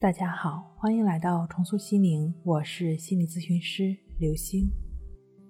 [0.00, 4.66] 大家好，欢迎来到重塑心灵，我是心理咨询师刘星。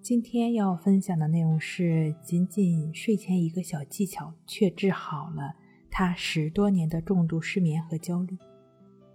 [0.02, 5.54] 今天要分享的内容是：仅仅睡前一个小技巧，却治好了
[5.88, 8.36] 他十多年的重度失眠和焦虑。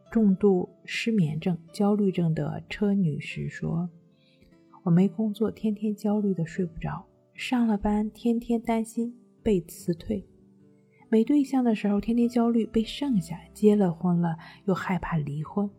[0.09, 3.89] 重度失眠症、焦虑症的车女士说
[4.83, 9.13] ：“我没工作，天天焦虑的睡不着；上了班，天天担心
[9.43, 10.25] 被辞退。”
[11.15, 15.69] 没对象的时候，天天焦虑被剩下；结了婚了，又害怕离婚。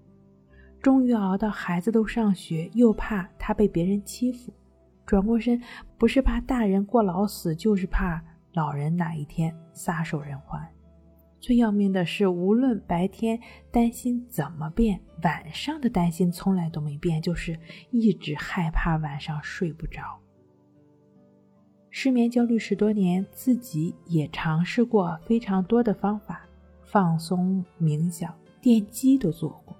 [0.80, 4.50] 终于熬到孩子都上学，又怕他被别人欺负。
[5.04, 5.60] 转过身，
[5.98, 8.18] 不是怕大人过劳死，就是怕
[8.54, 10.58] 老人哪一天撒手人寰。
[11.38, 13.38] 最要命的是，无论白天
[13.70, 20.18] 担心怎么变，晚上的担心从来都没变，就是一直害怕晚上睡不着。
[21.90, 26.46] 失眠焦虑十多年，自己也尝试过非常多的方法，
[26.84, 29.74] 放松、冥想、电击都做过。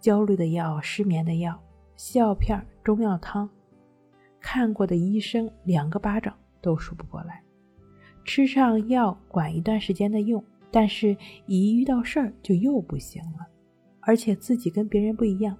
[0.00, 1.58] 焦虑的药、失眠的药、
[1.96, 3.48] 笑片、中药汤，
[4.40, 7.42] 看过的医生两个巴掌都数不过来。
[8.24, 11.16] 吃上药管一段时间的用，但是
[11.46, 13.46] 一遇到事儿就又不行了。
[14.00, 15.56] 而且自己跟别人不一样，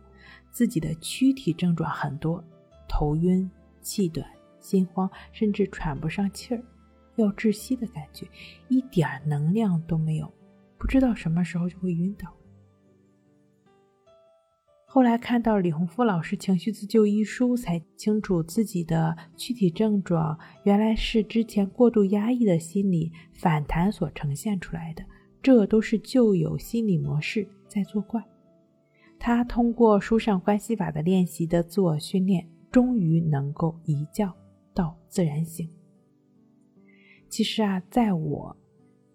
[0.50, 2.42] 自己的躯体症状很多：
[2.88, 3.50] 头晕、
[3.80, 4.26] 气短。
[4.64, 6.64] 心慌，甚至喘不上气儿，
[7.16, 8.26] 要窒息的感觉，
[8.68, 10.32] 一点能量都没有，
[10.78, 12.32] 不知道什么时候就会晕倒。
[14.86, 25.04] 后来看到李洪福老师《情绪自救》一书，才清楚自己的躯体症状原来是之前过度压抑的心理反弹所呈现出来的，
[25.42, 28.22] 这都是旧有心理模式在作怪。
[29.18, 34.32] 他通过书上关系法的练习的自我训练，终于能够一觉。
[34.74, 35.70] 到自然醒。
[37.28, 38.56] 其实啊，在我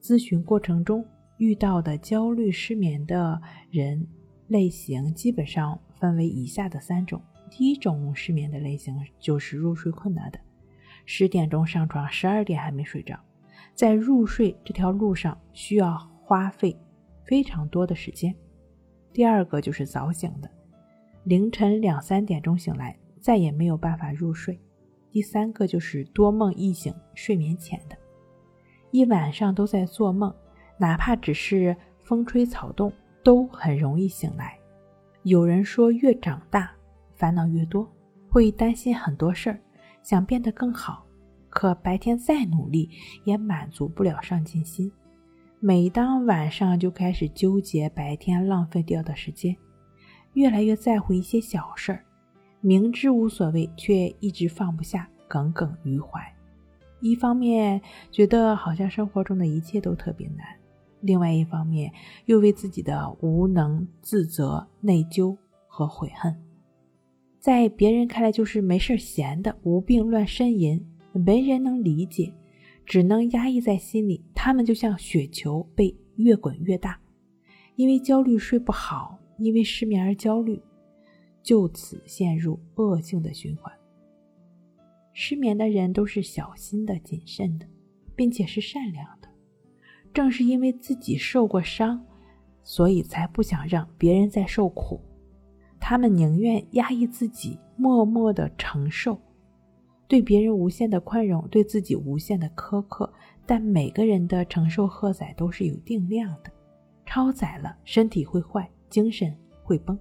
[0.02, 1.06] 咨询过程中
[1.38, 4.08] 遇到的焦虑失眠的人
[4.48, 7.22] 类型，基本上分为以下的三种。
[7.52, 10.40] 第一种失眠的类型就是入睡困难的，
[11.06, 13.20] 十点钟上床，十二点还没睡着，
[13.74, 16.78] 在入睡这条路上需要花费
[17.26, 18.36] 非常多的时间。
[19.12, 20.52] 第二个就是早醒的，
[21.24, 24.60] 凌晨两三点钟醒来，再也没有办法入睡。
[25.12, 27.98] 第三个就是多梦易醒，睡眠浅的，
[28.92, 30.34] 一晚上都在做梦，
[30.78, 32.92] 哪怕只是风吹草动，
[33.24, 34.58] 都很容易醒来。
[35.24, 36.72] 有人说，越长大
[37.16, 37.92] 烦恼越多，
[38.30, 39.60] 会担心很多事儿，
[40.04, 41.06] 想变得更好，
[41.50, 42.90] 可白天再努力
[43.24, 44.92] 也满足不了上进心。
[45.60, 49.54] 每当晚上就开始纠结白天浪费掉的时间，
[50.34, 52.06] 越来越在乎一些小事儿。
[52.62, 56.22] 明知无所谓，却一直放不下，耿耿于怀。
[57.00, 57.82] 一方面
[58.12, 60.46] 觉得好像生活中的一切都特别难，
[61.00, 61.90] 另外一方面
[62.26, 65.38] 又为自己的无能自责、内疚
[65.68, 66.36] 和悔恨。
[67.40, 72.34] 在别人看来就是没事闲的、无病乱呻吟，没人能理解，
[72.86, 74.22] 只能压抑在心里。
[74.36, 77.00] 他们就像雪球被越滚越大，
[77.78, 80.62] 因为焦虑睡不好，因为失眠而焦虑。
[81.50, 83.74] 就此陷入恶性的循环。
[85.14, 87.66] 失眠的人都是小心的、谨慎的，
[88.16, 89.28] 并且是善良的。
[90.14, 92.06] 正是因为自己受过伤，
[92.62, 95.02] 所以才不想让别人再受苦。
[95.80, 99.20] 他们宁愿压抑自己，默默的承受，
[100.08, 103.12] 对别人无限的宽容，对自己无限的苛刻。
[103.48, 106.52] 但每个人的承受荷载都是有定量的，
[107.08, 109.98] 超载了，身体会坏，精神会崩。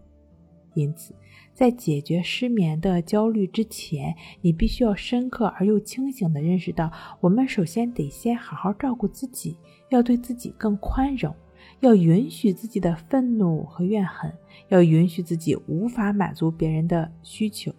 [0.75, 1.15] 因此，
[1.53, 6.91] 在解决失眠的焦虑之前，你必须要深刻而又清醒地认识到：
[7.21, 9.57] 我们首先得先好好照顾自己，
[9.91, 11.35] 要对自己更宽容，
[11.81, 14.33] 要允许自己的愤怒和怨恨，
[14.69, 17.75] 要允许自己无法满足别人的需求，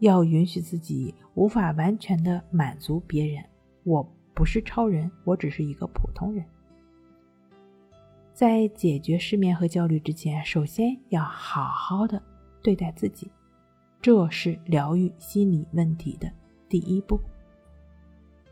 [0.00, 3.42] 要允许自己无法完全的满足别人。
[3.84, 4.02] 我
[4.34, 6.44] 不是超人，我只是一个普通人。
[8.32, 12.20] 在解决失眠和焦虑之前，首先要好好的。
[12.64, 13.30] 对待自己，
[14.00, 16.32] 这是疗愈心理问题的
[16.68, 17.20] 第一步。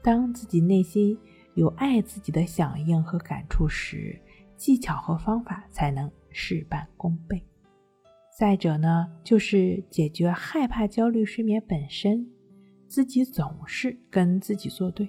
[0.02, 1.18] 当自己内心
[1.54, 4.20] 有爱自己的响应和感触时，
[4.54, 7.42] 技巧和方法才能事半功倍。
[8.38, 12.26] 再者呢，就是解决害怕焦虑失眠本身，
[12.88, 15.08] 自己总是跟自己作对，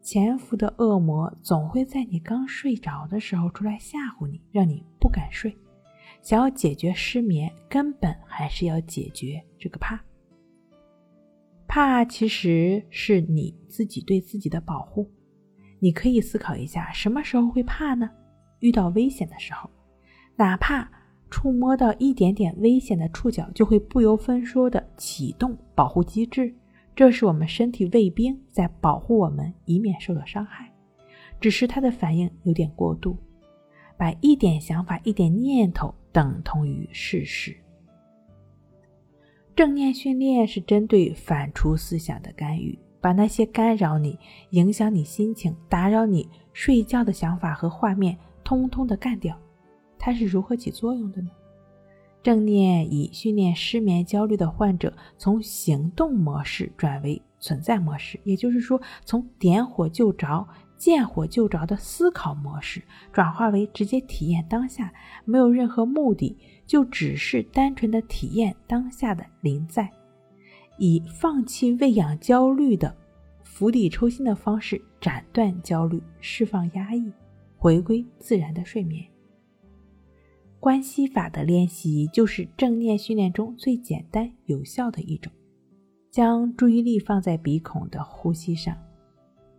[0.00, 5.56] 潜伏的恶魔总会在你刚睡着的时候出来吓唬你，让你不敢睡。
[6.24, 10.02] 想要解决失眠，根本还是要解决这个怕。
[11.68, 15.06] 怕其实是你自己对自己的保护。
[15.80, 18.08] 你可以思考一下，什么时候会怕呢？
[18.60, 19.68] 遇到危险的时候，
[20.34, 20.90] 哪怕
[21.30, 26.54] 触摸到一点点危险的触角，就会不由分说地启动保护机制。
[26.96, 30.72] 这是我们身体卫兵在保护我们，以免受到伤害。
[31.38, 33.18] 只是他的反应有点过度，
[33.96, 37.56] 把一点想法、一点念头等同于事实。
[39.56, 44.18] 正念训练是针对反刍思想的干预，把那些干扰你、
[44.50, 49.38] 影响你心情、打扰你睡觉的想法和画面通通的干掉。
[49.98, 51.30] 它是如何起作用的呢？
[52.22, 60.46] 正念以训练失眠焦虑的患者从行动模式转为存在模式，也就是说，从点火就着、
[60.76, 62.82] 见火就着的思考模式
[63.12, 64.92] 转化为直接体验当下，
[65.24, 66.36] 没有任何目的，
[66.66, 69.90] 就只是单纯的体验当下的临在，
[70.76, 72.94] 以放弃喂养焦虑的
[73.42, 77.10] 釜底抽薪的方式斩断焦虑、释放压抑，
[77.56, 79.04] 回归自然的睡眠。
[80.58, 85.32] 关系法的练习就是正念训练中最简单有效的一种，
[86.10, 88.76] 将注意力放在鼻孔的呼吸上。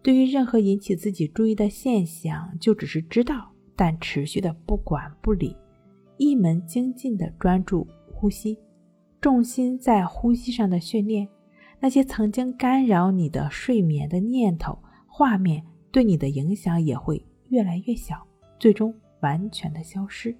[0.06, 5.57] 对于任何引起自己注意的现象，就只是知道，但持续的不管不理，
[6.18, 8.56] 一门精进的专注呼吸，
[9.19, 11.28] 重心在呼吸上的训练。
[11.80, 18.28] 那些曾经干扰你的睡眠的念头、画面，对你的影响也会越来越小，
[18.60, 20.38] 最终完全的消失。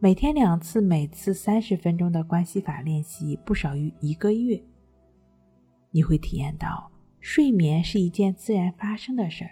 [0.00, 4.62] 每天两次，每次三十分钟的关系法练习不少于一个月，
[5.90, 6.90] 你会体验到
[7.20, 9.50] 睡眠是一件自然发生的事儿。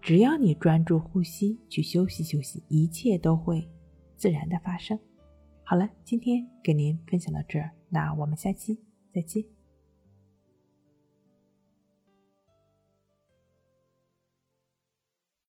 [0.00, 3.68] 只要你专注呼吸，去休息休息，一切都会
[4.16, 4.98] 自然的发生。
[5.64, 8.78] 好了，今天给您分享到这儿，那我们下期
[9.12, 9.55] 再见。